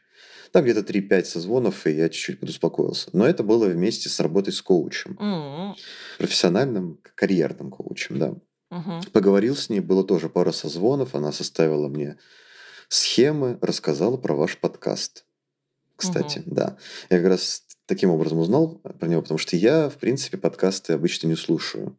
Там 0.52 0.64
где-то 0.64 0.83
3-5 0.83 1.26
созвонов, 1.26 1.87
и 1.87 1.92
я 1.92 2.09
чуть-чуть 2.09 2.40
подуспокоился. 2.40 3.11
Но 3.12 3.26
это 3.26 3.42
было 3.42 3.66
вместе 3.66 4.09
с 4.09 4.21
работой 4.21 4.52
с 4.52 4.62
коучем, 4.62 5.16
М, 5.21 5.75
профессиональным, 6.18 7.00
карьерным 7.14 7.71
коучем, 7.71 8.18
да. 8.18 8.35
мгм. 8.71 9.00
Поговорил 9.12 9.57
с 9.57 9.71
ней, 9.71 9.80
было 9.80 10.04
тоже 10.04 10.28
пара 10.28 10.52
созвонов, 10.52 11.14
она 11.14 11.33
составила 11.33 11.88
мне 11.88 12.18
схемы, 12.88 13.59
рассказала 13.61 14.16
про 14.16 14.35
ваш 14.35 14.59
подкаст. 14.59 15.25
Кстати, 15.97 16.42
да. 16.47 16.76
Я 17.11 17.18
как 17.18 17.26
раз 17.28 17.64
таким 17.87 18.11
образом 18.11 18.38
узнал 18.38 18.80
про 18.99 19.09
него, 19.09 19.23
потому 19.23 19.38
что 19.38 19.57
я, 19.57 19.88
в 19.88 19.97
принципе, 19.97 20.37
подкасты 20.38 20.92
обычно 20.92 21.26
не 21.26 21.37
слушаю. 21.37 21.99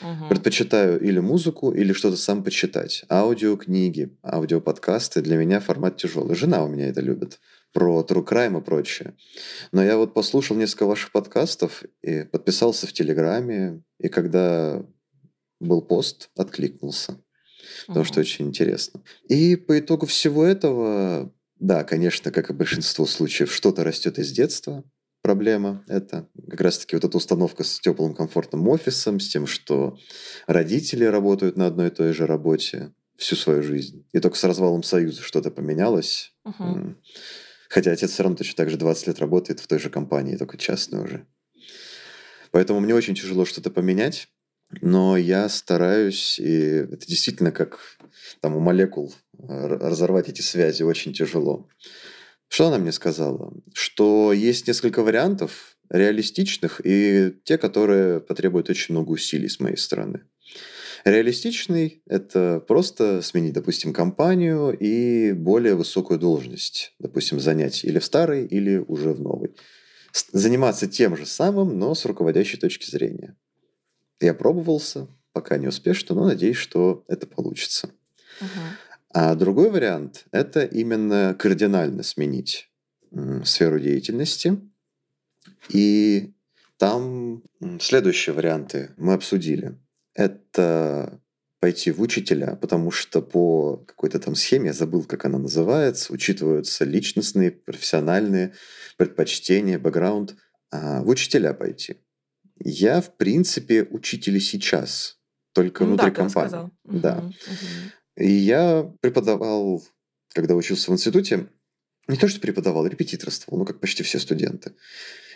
Мгм. 0.00 0.28
Предпочитаю 0.28 1.00
или 1.00 1.18
музыку, 1.18 1.72
или 1.72 1.92
что-то 1.92 2.16
сам 2.16 2.42
почитать. 2.42 3.04
Аудиокниги, 3.08 4.16
аудиоподкасты 4.22 5.22
для 5.22 5.36
меня 5.36 5.60
формат 5.60 5.96
тяжелый. 5.96 6.34
Жена 6.34 6.64
у 6.64 6.68
меня 6.68 6.88
это 6.88 7.00
любит. 7.00 7.40
Про 7.72 8.04
True 8.08 8.26
Crime 8.26 8.60
и 8.60 8.62
прочее. 8.62 9.14
Но 9.70 9.82
я 9.82 9.96
вот 9.96 10.12
послушал 10.12 10.56
несколько 10.56 10.86
ваших 10.86 11.12
подкастов 11.12 11.84
и 12.02 12.24
подписался 12.24 12.86
в 12.86 12.92
Телеграме. 12.92 13.82
И 13.98 14.08
когда 14.08 14.84
был 15.60 15.82
пост, 15.82 16.30
откликнулся. 16.36 17.16
Потому 17.86 18.04
что 18.04 18.20
очень 18.20 18.48
интересно. 18.48 19.02
И 19.28 19.56
по 19.56 19.78
итогу 19.78 20.06
всего 20.06 20.44
этого, 20.44 21.32
да, 21.58 21.84
конечно, 21.84 22.30
как 22.30 22.50
и 22.50 22.54
большинство 22.54 23.06
случаев, 23.06 23.52
что-то 23.52 23.84
растет 23.84 24.18
из 24.18 24.32
детства. 24.32 24.84
Проблема 25.22 25.84
это 25.86 26.28
как 26.50 26.60
раз-таки 26.60 26.96
вот 26.96 27.04
эта 27.04 27.16
установка 27.16 27.62
с 27.62 27.78
теплым 27.78 28.14
комфортным 28.14 28.66
офисом, 28.68 29.20
с 29.20 29.28
тем, 29.28 29.46
что 29.46 29.96
родители 30.48 31.04
работают 31.04 31.56
на 31.56 31.66
одной 31.66 31.88
и 31.88 31.90
той 31.90 32.12
же 32.12 32.26
работе 32.26 32.92
всю 33.16 33.36
свою 33.36 33.62
жизнь. 33.62 34.04
И 34.12 34.18
только 34.18 34.36
с 34.36 34.42
развалом 34.42 34.82
Союза 34.82 35.22
что-то 35.22 35.52
поменялось. 35.52 36.34
М. 36.58 36.98
Хотя 37.68 37.92
отец 37.92 38.10
все 38.10 38.24
равно 38.24 38.36
точно 38.36 38.56
так 38.56 38.70
же 38.70 38.76
20 38.76 39.06
лет 39.06 39.18
работает 39.20 39.60
в 39.60 39.66
той 39.68 39.78
же 39.78 39.90
компании, 39.90 40.36
только 40.36 40.58
частной 40.58 41.04
уже. 41.04 41.26
Поэтому 42.50 42.80
мне 42.80 42.94
очень 42.94 43.14
тяжело 43.14 43.44
что-то 43.44 43.70
поменять, 43.70 44.28
но 44.80 45.16
я 45.16 45.48
стараюсь, 45.48 46.38
и 46.38 46.86
это 46.90 47.06
действительно 47.06 47.52
как 47.52 47.80
там 48.40 48.56
у 48.56 48.60
молекул 48.60 49.14
э, 49.38 49.66
разорвать 49.66 50.28
эти 50.28 50.40
связи 50.40 50.82
очень 50.82 51.12
тяжело. 51.12 51.68
Что 52.48 52.68
она 52.68 52.78
мне 52.78 52.92
сказала? 52.92 53.52
Что 53.72 54.32
есть 54.32 54.66
несколько 54.66 55.02
вариантов 55.02 55.76
реалистичных 55.90 56.80
и 56.84 57.34
те, 57.44 57.58
которые 57.58 58.20
потребуют 58.20 58.70
очень 58.70 58.94
много 58.94 59.10
усилий 59.10 59.48
с 59.48 59.60
моей 59.60 59.76
стороны. 59.76 60.22
Реалистичный– 61.04 62.02
это 62.06 62.60
просто 62.66 63.22
сменить, 63.22 63.52
допустим, 63.52 63.92
компанию 63.92 64.76
и 64.78 65.32
более 65.32 65.74
высокую 65.74 66.18
должность, 66.18 66.94
допустим, 66.98 67.40
занять 67.40 67.84
или 67.84 67.98
в 67.98 68.04
старой, 68.04 68.46
или 68.46 68.76
уже 68.76 69.12
в 69.12 69.20
новой. 69.20 69.54
Заниматься 70.32 70.86
тем 70.86 71.16
же 71.16 71.26
самым, 71.26 71.78
но 71.78 71.94
с 71.94 72.04
руководящей 72.04 72.58
точки 72.58 72.88
зрения. 72.88 73.36
Я 74.20 74.34
пробовался, 74.34 75.08
пока 75.32 75.56
не 75.56 75.66
успешно, 75.66 76.14
но 76.14 76.26
надеюсь, 76.26 76.56
что 76.56 77.04
это 77.08 77.26
получится. 77.26 77.90
Мгм. 78.40 78.48
А 79.14 79.34
другой 79.34 79.70
вариант– 79.70 80.24
это 80.32 80.64
именно 80.64 81.36
кардинально 81.38 82.02
сменить 82.02 82.70
сферу 83.44 83.78
деятельности. 83.78 84.58
И 85.68 86.32
там 86.78 87.42
следующие 87.80 88.34
варианты 88.34 88.90
мы 88.96 89.12
обсудили. 89.12 89.78
Это 90.14 91.20
пойти 91.60 91.92
в 91.92 92.00
учителя, 92.00 92.56
потому 92.56 92.90
что 92.90 93.22
по 93.22 93.76
какой-то 93.86 94.18
там 94.18 94.34
схеме, 94.34 94.68
я 94.68 94.72
забыл, 94.72 95.04
как 95.04 95.24
она 95.24 95.38
называется, 95.38 96.12
учитываются 96.12 96.84
личностные, 96.84 97.52
профессиональные 97.52 98.54
предпочтения, 98.96 99.78
бэкграунд. 99.78 100.34
А, 100.72 101.02
в 101.02 101.08
учителя 101.08 101.54
пойти. 101.54 101.98
Я, 102.64 103.00
в 103.00 103.16
принципе, 103.16 103.84
учитель 103.90 104.36
и 104.36 104.40
сейчас, 104.40 105.18
только 105.52 105.84
Ну 105.84 105.90
внутри 105.90 106.06
да, 106.06 106.10
ты 106.10 106.16
компании. 106.16 106.46
рассказал. 106.46 106.70
Да. 106.84 107.20
Мгм. 107.20 107.34
И 108.16 108.28
я 108.30 108.92
преподавал, 109.00 109.82
когда 110.34 110.54
учился 110.54 110.90
в 110.90 110.94
институте, 110.94 111.48
не 112.08 112.16
то 112.16 112.28
что 112.28 112.40
преподавал, 112.40 112.86
репетиторствовал, 112.86 113.58
ну, 113.58 113.64
как 113.64 113.80
почти 113.80 114.02
все 114.02 114.18
студенты. 114.18 114.72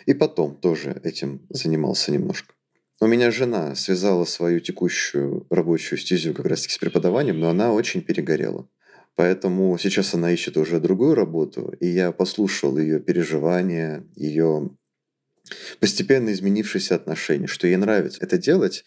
И 0.05 0.13
потом 0.13 0.55
тоже 0.55 0.99
этим 1.03 1.45
занимался 1.49 2.11
немножко. 2.11 2.53
У 2.99 3.07
меня 3.07 3.29
жена 3.29 3.75
связала 3.75 4.25
свою 4.25 4.59
текущую 4.59 5.45
рабочую 5.49 5.99
стезю 5.99 6.33
как 6.33 6.45
раз-таки 6.45 6.73
с 6.73 6.77
преподаванием, 6.77 7.39
но 7.39 7.49
она 7.49 7.71
очень 7.73 8.01
перегорела. 8.01 8.67
Поэтому 9.15 9.77
сейчас 9.79 10.13
она 10.13 10.31
ищет 10.31 10.57
уже 10.57 10.79
другую 10.79 11.15
работу, 11.15 11.73
и 11.79 11.87
я 11.87 12.11
послушал 12.11 12.77
ее 12.77 12.99
переживания, 12.99 14.03
ее 14.15 14.69
постепенно 15.79 16.31
изменившиеся 16.31 16.95
отношения, 16.95 17.47
что 17.47 17.67
ей 17.67 17.77
нравится 17.77 18.19
это 18.21 18.37
делать, 18.37 18.85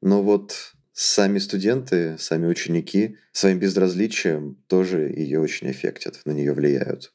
но 0.00 0.22
вот 0.22 0.74
сами 0.92 1.38
студенты, 1.38 2.16
сами 2.18 2.46
ученики 2.46 3.18
своим 3.32 3.58
безразличием 3.58 4.56
тоже 4.66 5.02
ее 5.02 5.40
очень 5.40 5.68
аффектят, 5.68 6.20
на 6.24 6.32
нее 6.32 6.52
влияют. 6.52 7.12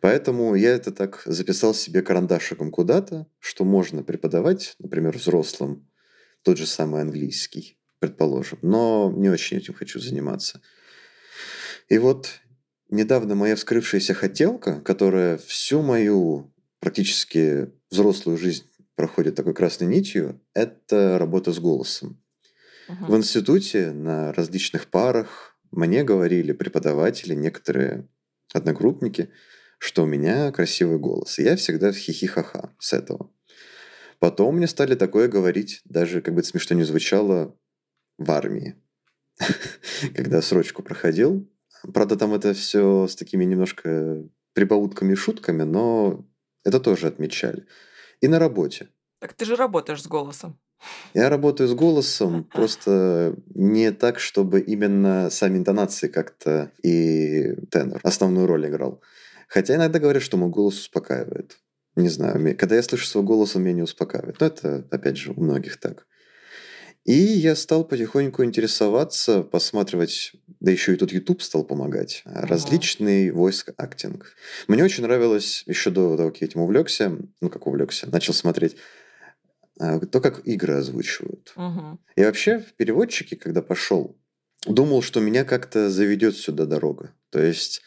Поэтому 0.00 0.54
я 0.54 0.70
это 0.70 0.90
так 0.90 1.22
записал 1.26 1.74
себе 1.74 2.02
карандашиком 2.02 2.70
куда-то, 2.70 3.26
что 3.38 3.64
можно 3.64 4.02
преподавать, 4.02 4.74
например, 4.78 5.16
взрослым 5.16 5.88
тот 6.42 6.58
же 6.58 6.66
самый 6.66 7.02
английский, 7.02 7.78
предположим, 8.00 8.58
но 8.62 9.12
не 9.16 9.28
очень 9.28 9.58
этим 9.58 9.74
хочу 9.74 10.00
заниматься. 10.00 10.60
И 11.88 11.98
вот 11.98 12.40
недавно 12.90 13.34
моя 13.34 13.54
вскрывшаяся 13.54 14.14
хотелка, 14.14 14.80
которая 14.80 15.38
всю 15.38 15.82
мою 15.82 16.52
практически 16.80 17.70
взрослую 17.92 18.38
жизнь 18.38 18.64
проходит 18.96 19.34
такой 19.34 19.54
красной 19.54 19.86
нитью, 19.86 20.40
это 20.54 21.18
работа 21.18 21.52
с 21.52 21.58
голосом. 21.58 22.20
Мгм. 22.88 23.06
В 23.06 23.16
институте 23.16 23.92
на 23.92 24.32
различных 24.32 24.88
парах 24.88 25.56
мне 25.70 26.02
говорили 26.02 26.52
преподаватели, 26.52 27.34
некоторые 27.34 28.08
одногруппники, 28.52 29.30
что 29.78 30.04
у 30.04 30.06
меня 30.06 30.50
красивый 30.52 30.98
голос. 30.98 31.38
И 31.38 31.42
я 31.42 31.56
всегда 31.56 31.92
хихи-ха-ха 31.92 32.74
с 32.78 32.92
этого. 32.92 33.30
Потом 34.18 34.56
мне 34.56 34.66
стали 34.66 34.94
такое 34.94 35.28
говорить, 35.28 35.80
даже 35.84 36.20
как 36.20 36.34
бы 36.34 36.40
это 36.40 36.48
смешно 36.48 36.76
не 36.76 36.84
звучало, 36.84 37.56
в 38.18 38.30
армии. 38.30 38.76
Когда 40.14 40.42
срочку 40.42 40.82
проходил. 40.82 41.48
Правда, 41.92 42.16
там 42.16 42.32
это 42.34 42.54
все 42.54 43.08
с 43.08 43.16
такими 43.16 43.44
немножко 43.44 44.22
прибаутками 44.52 45.12
и 45.12 45.16
шутками, 45.16 45.62
но 45.62 46.24
это 46.64 46.80
тоже 46.80 47.06
отмечали. 47.08 47.66
И 48.20 48.28
на 48.28 48.38
работе. 48.38 48.88
Так 49.20 49.34
ты 49.34 49.44
же 49.44 49.56
работаешь 49.56 50.02
с 50.02 50.06
голосом. 50.06 50.58
Я 51.14 51.28
работаю 51.28 51.68
с 51.68 51.74
голосом, 51.74 52.44
просто 52.52 53.36
не 53.54 53.92
так, 53.92 54.18
чтобы 54.18 54.60
именно 54.60 55.30
сами 55.30 55.58
интонации 55.58 56.08
как-то 56.08 56.72
и 56.82 57.54
тенор 57.70 58.00
основную 58.02 58.46
роль 58.46 58.68
играл. 58.68 59.00
Хотя 59.48 59.74
иногда 59.74 59.98
говорят, 59.98 60.22
что 60.22 60.36
мой 60.36 60.48
голос 60.48 60.78
успокаивает. 60.78 61.58
Не 61.94 62.08
знаю, 62.08 62.56
когда 62.56 62.76
я 62.76 62.82
слышу 62.82 63.06
свой 63.06 63.22
голос, 63.22 63.54
он 63.54 63.64
меня 63.64 63.74
не 63.74 63.82
успокаивает. 63.82 64.40
Но 64.40 64.46
это, 64.46 64.86
опять 64.90 65.18
же, 65.18 65.32
у 65.32 65.40
многих 65.40 65.78
так. 65.78 66.06
И 67.04 67.14
я 67.14 67.56
стал 67.56 67.84
потихоньку 67.84 68.44
интересоваться, 68.44 69.42
посматривать, 69.42 70.32
да 70.60 70.70
еще 70.70 70.94
и 70.94 70.96
тут 70.96 71.12
YouTube 71.12 71.42
стал 71.42 71.64
помогать, 71.64 72.22
а, 72.24 72.40
Мгм. 72.42 72.46
различный 72.48 73.30
voice 73.30 73.74
acting. 73.76 74.22
Мне 74.68 74.84
очень 74.84 75.02
нравилось, 75.02 75.64
еще 75.66 75.90
до 75.90 76.16
того, 76.16 76.30
как 76.30 76.40
я 76.40 76.46
этим 76.46 76.60
увлекся, 76.60 77.16
ну 77.40 77.50
как 77.50 77.66
увлекся, 77.66 78.08
начал 78.08 78.34
смотреть, 78.34 78.76
а, 79.80 79.98
то, 79.98 80.20
как 80.20 80.46
игры 80.46 80.74
озвучивают. 80.74 81.52
Мгм. 81.56 81.98
И 82.14 82.22
вообще 82.22 82.60
в 82.60 82.72
переводчике, 82.74 83.36
когда 83.36 83.62
пошел, 83.62 84.16
думал, 84.66 85.02
что 85.02 85.18
меня 85.18 85.44
как-то 85.44 85.90
заведет 85.90 86.36
сюда 86.36 86.66
дорога. 86.66 87.12
То 87.30 87.42
есть 87.42 87.82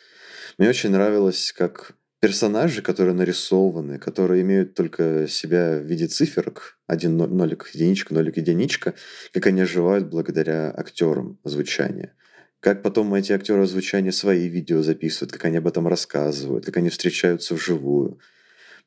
мне 0.57 0.67
очень 0.67 0.89
нравилось, 0.89 1.53
как 1.53 1.95
персонажи, 2.19 2.81
которые 2.81 3.13
нарисованы, 3.13 3.99
которые 3.99 4.41
имеют 4.41 4.73
только 4.73 5.27
себя 5.27 5.77
в 5.77 5.83
виде 5.83 6.07
циферок, 6.07 6.77
один 6.87 7.17
но- 7.17 7.27
нолик, 7.27 7.69
единичка, 7.73 8.13
нолик, 8.13 8.37
единичка, 8.37 8.95
как 9.31 9.47
они 9.47 9.61
оживают 9.61 10.09
благодаря 10.09 10.73
актерам 10.75 11.39
озвучания. 11.43 12.15
Как 12.59 12.81
потом 12.81 13.13
эти 13.13 13.31
актеры 13.31 13.63
озвучания 13.63 14.11
свои 14.11 14.47
видео 14.47 14.81
записывают, 14.81 15.31
как 15.31 15.45
они 15.45 15.57
об 15.57 15.67
этом 15.67 15.87
рассказывают, 15.87 16.65
как 16.65 16.77
они 16.77 16.89
встречаются 16.89 17.53
вживую. 17.53 18.19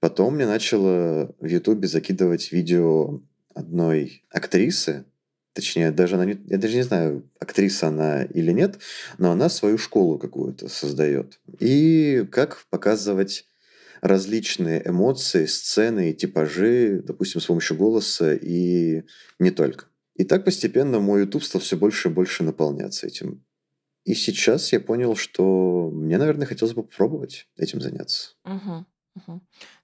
Потом 0.00 0.35
мне 0.35 0.47
начало 0.47 1.35
в 1.38 1.47
Ютубе 1.47 1.87
закидывать 1.87 2.50
видео 2.50 3.20
одной 3.54 4.25
актрисы, 4.30 5.04
точнее, 5.58 5.90
даже 5.90 6.14
она 6.14 6.24
я 6.24 6.56
даже 6.56 6.76
не 6.76 6.82
знаю, 6.82 7.28
актриса 7.40 7.88
она 7.88 8.22
или 8.22 8.52
нет, 8.52 8.78
но 9.18 9.32
она 9.32 9.48
свою 9.48 9.76
школу 9.76 10.16
какую-то 10.16 10.68
создает. 10.68 11.40
И 11.58 12.24
как 12.30 12.64
показывать 12.70 13.44
различные 14.00 14.88
эмоции, 14.88 15.46
сцены 15.46 16.10
и 16.10 16.14
типажи, 16.14 17.02
допустим, 17.04 17.40
с 17.40 17.46
помощью 17.46 17.76
голоса 17.76 18.34
и 18.34 19.02
не 19.40 19.50
только. 19.50 19.86
И 20.14 20.22
так 20.22 20.44
постепенно 20.44 21.00
мой 21.00 21.22
YouTube 21.22 21.42
стал 21.42 21.60
все 21.60 21.76
больше 21.76 22.08
и 22.08 22.12
больше 22.12 22.44
наполняться 22.44 23.08
этим. 23.08 23.44
И 24.04 24.14
сейчас 24.14 24.72
я 24.72 24.78
понял, 24.78 25.16
что 25.16 25.90
мне, 25.92 26.18
наверное, 26.18 26.46
хотелось 26.46 26.74
бы 26.74 26.84
попробовать 26.84 27.48
этим 27.56 27.80
заняться. 27.80 28.36
Угу, 28.44 28.86
угу. 29.16 29.40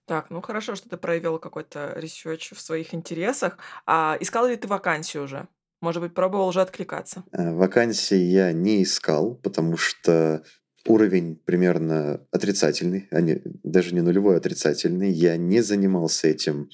Так, 0.06 0.30
ну 0.30 0.40
хорошо, 0.40 0.76
что 0.76 0.88
ты 0.88 0.96
проявил 0.96 1.40
какой-то 1.40 1.94
research 1.96 2.52
в 2.52 2.60
своих 2.60 2.94
интересах. 2.94 3.58
А 3.86 4.16
искал 4.20 4.46
ли 4.46 4.54
ты 4.54 4.68
вакансию 4.68 5.24
уже? 5.24 5.48
Может 5.84 6.00
быть, 6.00 6.14
пробовал 6.14 6.48
уже 6.48 6.62
откликаться? 6.62 7.24
А, 7.30 7.52
вакансии 7.52 8.16
я 8.16 8.52
не 8.52 8.82
искал, 8.82 9.34
потому 9.34 9.76
что 9.76 10.42
уровень 10.86 11.36
примерно 11.36 12.26
отрицательный, 12.30 13.06
а 13.10 13.20
не, 13.20 13.42
даже 13.62 13.94
не 13.94 14.00
нулевой, 14.00 14.36
а 14.36 14.38
отрицательный. 14.38 15.12
Я 15.12 15.36
не 15.36 15.60
занимался 15.60 16.28
этим. 16.28 16.70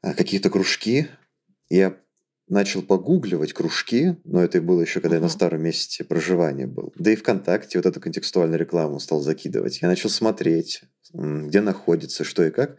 А, 0.00 0.14
какие-то 0.14 0.48
кружки. 0.48 1.08
Я 1.68 1.98
начал 2.48 2.80
погугливать 2.80 3.52
кружки, 3.52 4.16
но 4.24 4.42
это 4.42 4.62
было 4.62 4.80
еще 4.80 5.00
когда 5.00 5.16
uh-huh. 5.16 5.20
я 5.20 5.24
на 5.24 5.28
старом 5.28 5.62
месте 5.62 6.02
проживания 6.02 6.66
был. 6.66 6.94
Да 6.96 7.10
и 7.10 7.16
ВКонтакте 7.16 7.76
вот 7.78 7.84
эту 7.84 8.00
контекстуальную 8.00 8.58
рекламу 8.58 9.00
стал 9.00 9.20
закидывать. 9.20 9.82
Я 9.82 9.88
начал 9.88 10.08
смотреть, 10.08 10.84
где 11.12 11.60
находится, 11.60 12.24
что 12.24 12.42
и 12.42 12.50
как. 12.50 12.78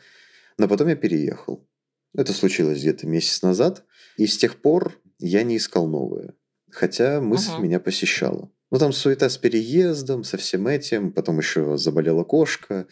Но 0.58 0.68
потом 0.68 0.88
я 0.88 0.96
переехал. 0.96 1.70
Это 2.15 2.34
случилось 2.34 2.80
где-то 2.80 3.06
месяц 3.06 3.44
назад. 3.44 3.86
И 4.18 4.25
с 4.25 4.39
тех 4.39 4.60
пор 4.60 5.00
я 5.22 5.44
не 5.44 5.58
искал 5.58 5.88
новые. 5.88 6.34
Хотя 6.72 7.22
мысль 7.22 7.51
uh-huh. 7.51 7.62
меня 7.62 7.80
посещала. 7.80 8.51
Ну, 8.72 8.80
там 8.80 8.94
суета 8.94 9.30
с 9.30 9.38
переездом, 9.38 10.24
со 10.24 10.38
всем 10.38 10.68
этим. 10.68 11.12
Потом 11.12 11.38
еще 11.38 11.78
заболела 11.78 12.24
кошка. 12.24 12.88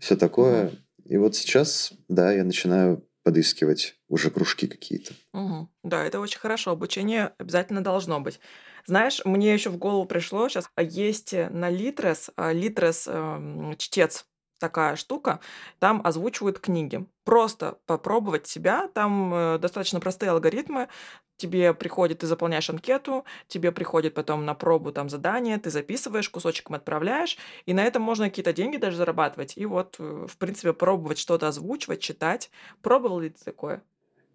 Все 0.00 0.16
такое. 0.16 0.66
Uh-huh. 0.66 0.78
И 1.08 1.16
вот 1.16 1.36
сейчас, 1.36 1.92
да, 2.08 2.32
я 2.32 2.44
начинаю 2.44 3.06
подыскивать 3.26 3.96
уже 4.08 4.30
кружки 4.30 4.68
какие-то. 4.68 5.12
Угу. 5.32 5.68
Да, 5.82 6.04
это 6.04 6.20
очень 6.20 6.38
хорошо. 6.38 6.70
Обучение 6.70 7.32
обязательно 7.38 7.82
должно 7.82 8.20
быть. 8.20 8.38
Знаешь, 8.86 9.20
мне 9.24 9.52
еще 9.52 9.70
в 9.70 9.78
голову 9.78 10.06
пришло 10.06 10.48
сейчас, 10.48 10.70
а 10.76 10.82
есть 10.84 11.32
на 11.32 11.68
Литрес, 11.68 12.30
а, 12.36 12.52
Литрес 12.52 13.08
э, 13.08 13.74
чтец, 13.78 14.26
такая 14.58 14.96
штука, 14.96 15.40
там 15.78 16.00
озвучивают 16.04 16.58
книги. 16.58 17.06
Просто 17.24 17.78
попробовать 17.86 18.46
себя, 18.46 18.88
там 18.94 19.34
э, 19.34 19.58
достаточно 19.58 20.00
простые 20.00 20.30
алгоритмы, 20.30 20.88
тебе 21.36 21.74
приходит, 21.74 22.20
ты 22.20 22.26
заполняешь 22.26 22.70
анкету, 22.70 23.24
тебе 23.48 23.72
приходит 23.72 24.14
потом 24.14 24.44
на 24.44 24.54
пробу 24.54 24.92
там 24.92 25.08
задание, 25.08 25.58
ты 25.58 25.70
записываешь, 25.70 26.30
кусочком 26.30 26.76
отправляешь, 26.76 27.36
и 27.66 27.74
на 27.74 27.84
этом 27.84 28.02
можно 28.02 28.28
какие-то 28.28 28.52
деньги 28.52 28.76
даже 28.76 28.96
зарабатывать. 28.96 29.54
И 29.56 29.66
вот, 29.66 29.96
э, 29.98 30.26
в 30.28 30.36
принципе, 30.38 30.72
пробовать 30.72 31.18
что-то 31.18 31.48
озвучивать, 31.48 32.00
читать. 32.00 32.50
Пробовал 32.82 33.20
ли 33.20 33.30
ты 33.30 33.44
такое? 33.44 33.82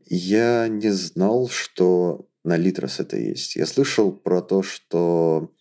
Я 0.06 0.68
не 0.68 0.90
знал, 0.90 1.48
что 1.48 2.28
на 2.44 2.58
Литрос 2.58 3.00
это 3.00 3.18
есть. 3.18 3.56
Я 3.56 3.66
слышал 3.66 4.12
про 4.12 4.42
то, 4.42 4.64
что 4.64 5.52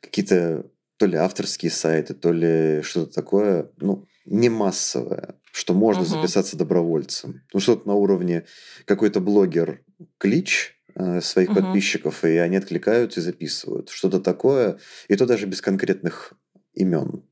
какие-то 0.00 0.66
то 0.96 1.06
ли 1.06 1.16
авторские 1.16 1.70
сайты, 1.70 2.14
то 2.14 2.32
ли 2.32 2.82
что-то 2.82 3.12
такое, 3.12 3.70
ну, 3.78 4.06
не 4.30 4.48
массовое, 4.48 5.34
что 5.52 5.74
можно 5.74 6.02
угу. 6.02 6.08
записаться 6.08 6.56
добровольцем. 6.56 7.42
Ну, 7.52 7.60
что-то 7.60 7.86
на 7.86 7.94
уровне 7.94 8.46
какой-то 8.86 9.20
блогер 9.20 9.82
клич, 10.16 10.80
Э, 10.94 11.20
своих 11.20 11.50
угу. 11.50 11.60
подписчиков, 11.60 12.24
и 12.24 12.36
они 12.36 12.56
откликаются 12.56 13.20
и 13.20 13.22
записывают. 13.22 13.90
Что-то 13.90 14.20
такое, 14.20 14.78
и 15.08 15.16
то 15.16 15.26
даже 15.26 15.46
без 15.46 15.60
конкретных 15.60 16.34
имен. 16.74 17.24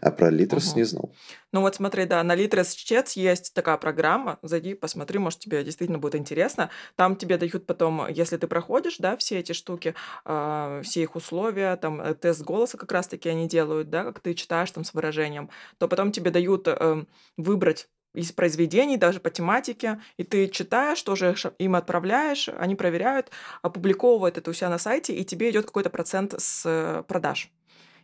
А 0.00 0.10
про 0.10 0.30
Литрес 0.30 0.70
угу. 0.70 0.78
не 0.78 0.84
знал. 0.84 1.12
Ну 1.52 1.60
вот 1.60 1.74
смотри, 1.76 2.04
да, 2.04 2.22
на 2.22 2.34
Литрес 2.34 2.74
Чтец 2.74 3.12
есть 3.12 3.54
такая 3.54 3.76
программа. 3.76 4.38
Зайди, 4.42 4.74
посмотри, 4.74 5.18
может, 5.18 5.38
тебе 5.38 5.64
действительно 5.64 5.98
будет 5.98 6.16
интересно. 6.16 6.70
Там 6.96 7.16
тебе 7.16 7.38
дают 7.38 7.66
потом, 7.66 8.06
если 8.08 8.36
ты 8.36 8.46
проходишь, 8.46 8.98
да, 8.98 9.16
все 9.16 9.38
эти 9.38 9.52
штуки, 9.52 9.94
э, 10.24 10.80
все 10.84 11.02
их 11.02 11.16
условия, 11.16 11.76
там 11.76 12.00
э, 12.00 12.14
тест 12.14 12.42
голоса 12.42 12.76
как 12.76 12.92
раз-таки 12.92 13.28
они 13.28 13.48
делают, 13.48 13.90
да, 13.90 14.04
как 14.04 14.20
ты 14.20 14.34
читаешь 14.34 14.70
там 14.70 14.84
с 14.84 14.92
выражением, 14.92 15.50
то 15.78 15.88
потом 15.88 16.12
тебе 16.12 16.30
дают 16.30 16.68
э, 16.68 17.04
выбрать 17.36 17.88
из 18.16 18.32
произведений, 18.32 18.96
даже 18.96 19.20
по 19.20 19.30
тематике, 19.30 20.00
и 20.16 20.24
ты 20.24 20.48
читаешь, 20.48 21.02
тоже 21.02 21.34
им 21.58 21.76
отправляешь, 21.76 22.48
они 22.48 22.74
проверяют, 22.74 23.30
опубликовывают 23.62 24.38
это 24.38 24.50
у 24.50 24.54
себя 24.54 24.70
на 24.70 24.78
сайте, 24.78 25.14
и 25.14 25.24
тебе 25.24 25.50
идет 25.50 25.66
какой-то 25.66 25.90
процент 25.90 26.34
с 26.38 26.62
э, 26.64 27.02
продаж. 27.06 27.52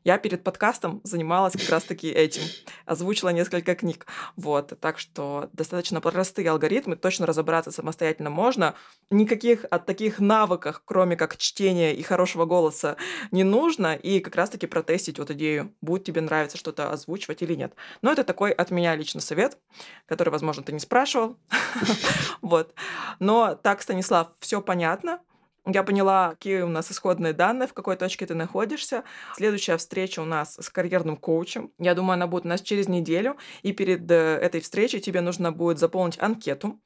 Я 0.04 0.18
перед 0.18 0.42
подкастом 0.42 1.00
занималась 1.04 1.52
как 1.52 1.68
раз-таки 1.68 2.08
этим. 2.08 2.42
Озвучила 2.86 3.28
несколько 3.28 3.74
книг. 3.74 4.06
Вот. 4.36 4.78
Так 4.80 4.98
что 4.98 5.48
достаточно 5.52 6.00
простые 6.00 6.50
алгоритмы, 6.50 6.96
точно 6.96 7.26
разобраться 7.26 7.70
самостоятельно 7.70 8.30
можно. 8.30 8.74
Никаких 9.10 9.64
от 9.70 9.86
таких 9.86 10.18
навыках, 10.18 10.82
кроме 10.84 11.16
как 11.16 11.36
чтения 11.36 11.94
и 11.94 12.02
хорошего 12.02 12.44
голоса, 12.44 12.96
не 13.30 13.44
нужно. 13.44 13.94
И 13.94 14.20
как 14.20 14.34
раз-таки 14.36 14.66
протестить 14.66 15.18
вот 15.18 15.30
идею, 15.30 15.72
будет 15.80 16.04
тебе 16.04 16.20
нравиться 16.20 16.58
что-то 16.58 16.90
озвучивать 16.90 17.42
или 17.42 17.54
нет. 17.54 17.74
Но 18.02 18.10
это 18.10 18.24
такой 18.24 18.50
от 18.50 18.70
меня 18.70 18.96
лично 18.96 19.20
совет, 19.20 19.58
который, 20.06 20.30
возможно, 20.30 20.62
ты 20.62 20.72
не 20.72 20.80
спрашивал. 20.80 21.36
Вот. 22.42 22.74
Но 23.20 23.54
так, 23.54 23.82
Станислав, 23.82 24.28
все 24.40 24.60
понятно. 24.60 25.20
Я 25.64 25.84
поняла, 25.84 26.30
какие 26.30 26.62
у 26.62 26.68
нас 26.68 26.90
исходные 26.90 27.32
данные, 27.32 27.68
в 27.68 27.72
какой 27.72 27.96
точке 27.96 28.26
ты 28.26 28.34
находишься. 28.34 29.04
Следующая 29.36 29.76
встреча 29.76 30.18
у 30.18 30.24
нас 30.24 30.56
с 30.60 30.68
карьерным 30.68 31.16
коучем. 31.16 31.70
Я 31.78 31.94
думаю, 31.94 32.14
она 32.14 32.26
будет 32.26 32.44
у 32.46 32.48
нас 32.48 32.60
через 32.62 32.88
неделю. 32.88 33.36
И 33.62 33.72
перед 33.72 34.10
э, 34.10 34.14
этой 34.14 34.60
встречей 34.60 34.98
тебе 34.98 35.20
нужно 35.20 35.52
будет 35.52 35.78
заполнить 35.78 36.20
анкету. 36.20 36.80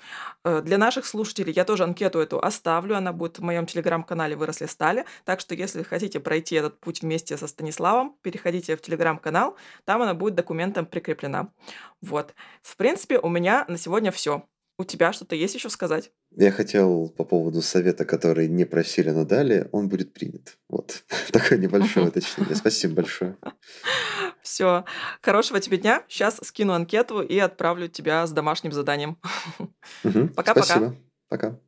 Э, 0.45 0.61
для 0.61 0.77
наших 0.77 1.07
слушателей 1.07 1.55
я 1.55 1.65
тоже 1.65 1.85
анкету 1.85 2.19
эту 2.19 2.39
оставлю. 2.39 2.97
Она 2.97 3.15
будет 3.15 3.39
в 3.39 3.43
моем 3.43 3.65
телеграм-канале 3.65 4.37
«Выросли 4.37 4.67
стали». 4.67 5.07
Так 5.25 5.41
что, 5.41 5.55
если 5.55 5.83
хотите 5.83 6.21
пройти 6.21 6.57
этот 6.57 6.79
путь 6.79 7.01
вместе 7.01 7.39
со 7.39 7.47
Станиславом, 7.47 8.15
переходите 8.21 8.77
в 8.77 8.83
телеграм-канал. 8.83 9.57
Там 9.87 10.03
она 10.03 10.13
будет 10.13 10.35
документом 10.35 10.85
прикреплена. 10.85 11.49
Вот. 12.03 12.35
В 12.61 12.77
принципе, 12.77 13.19
у 13.19 13.31
меня 13.31 13.65
на 13.69 13.79
сегодня 13.79 14.11
все. 14.11 14.47
У 14.79 14.85
тебя 14.85 15.13
что-то 15.13 15.35
есть 15.35 15.55
еще 15.55 15.71
сказать? 15.71 16.13
Я 16.37 16.53
хотел 16.53 17.09
по 17.09 17.25
поводу 17.25 17.63
совета, 17.63 18.05
который 18.05 18.47
не 18.47 18.67
просили, 18.67 19.11
но 19.11 19.25
дали, 19.25 19.69
он 19.73 19.89
будет 19.89 20.13
принят. 20.13 20.59
Вот. 20.69 21.05
Такое 21.33 21.59
небольшое 21.59 22.09
уточнение. 22.09 22.55
Спасибо 22.55 22.97
большое. 22.97 23.39
Все. 24.43 24.85
Хорошего 25.23 25.61
тебе 25.61 25.79
дня. 25.79 26.05
Сейчас 26.09 26.39
скину 26.43 26.75
анкету 26.75 27.23
и 27.23 27.39
отправлю 27.39 27.89
тебя 27.89 28.27
с 28.27 28.33
домашним 28.33 28.73
заданием. 28.73 29.19
Пока-пока. 30.03 30.63
Спасибо. 30.63 30.97
Пока. 31.29 31.59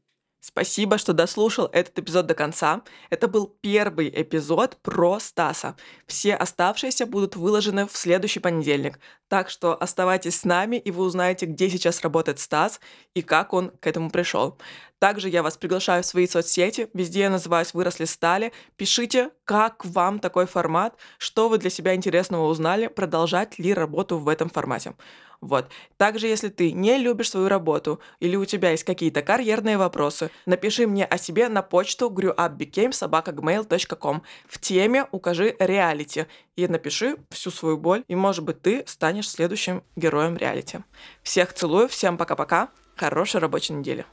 Спасибо, 0.41 0.99
что 0.99 1.13
дослушал 1.13 1.69
этот 1.73 1.99
эпизод 1.99 2.27
до 2.27 2.35
конца. 2.35 2.83
Это 3.11 3.27
был 3.27 3.57
первый 3.61 4.09
эпизод 4.09 4.77
про 4.83 5.19
Стаса. 5.19 5.77
Все 6.07 6.35
оставшиеся 6.37 7.07
будут 7.07 7.35
выложены 7.35 7.89
в 7.89 7.97
следующий 7.97 8.39
понедельник. 8.39 9.01
Так 9.27 9.51
что 9.51 9.75
оставайтесь 9.75 10.39
с 10.39 10.45
нами, 10.45 10.77
и 10.77 10.93
вы 10.93 11.05
узнаете, 11.05 11.47
где 11.47 11.69
сейчас 11.69 12.03
работает 12.03 12.39
Стас 12.39 12.81
и 13.15 13.23
как 13.23 13.53
он 13.53 13.71
к 13.81 13.87
этому 13.89 14.11
пришел. 14.11 14.57
Также 15.01 15.29
я 15.29 15.43
вас 15.43 15.57
приглашаю 15.57 16.05
в 16.05 16.07
свои 16.07 16.27
соцсети, 16.27 16.89
везде 16.95 17.21
я 17.21 17.31
называюсь 17.31 17.75
«Выросли 17.75 18.05
стали». 18.05 18.53
Пишите, 18.77 19.31
как 19.45 19.85
вам 19.85 20.21
такой 20.21 20.47
формат, 20.47 20.97
что 21.19 21.49
вы 21.49 21.59
для 21.59 21.71
себя 21.71 21.95
интересного 21.95 22.49
узнали, 22.49 22.87
продолжать 22.87 23.59
ли 23.59 23.75
работу 23.75 24.19
в 24.19 24.29
этом 24.29 24.51
формате. 24.51 24.95
Вот. 25.41 25.71
Также, 25.97 26.27
если 26.27 26.49
ты 26.49 26.73
не 26.73 26.99
любишь 26.99 27.31
свою 27.31 27.49
работу 27.49 28.01
или 28.19 28.35
у 28.37 28.45
тебя 28.45 28.73
есть 28.73 28.85
какие-то 28.85 29.23
карьерные 29.23 29.79
вопросы, 29.79 30.31
напиши 30.47 30.87
мне 30.87 31.05
о 31.05 31.17
себе 31.17 31.49
на 31.49 31.63
почту 31.63 32.11
grewupbecame.sobaka.gmail.com. 32.11 34.23
В 34.49 34.59
теме 34.59 35.07
укажи 35.13 35.55
реалити 35.59 36.27
и 36.57 36.67
напиши 36.67 37.17
всю 37.31 37.51
свою 37.51 37.79
боль, 37.79 38.03
и, 38.09 38.17
может 38.17 38.45
быть, 38.45 38.63
ты 38.63 38.83
станешь 38.87 39.31
следующим 39.31 39.85
героем 39.95 40.37
реалити. 40.37 40.81
Всех 41.23 41.53
целую, 41.53 41.87
всем 41.89 42.19
пока-пока, 42.19 42.71
хорошей 42.97 43.41
рабочей 43.41 43.75
недели. 43.75 44.05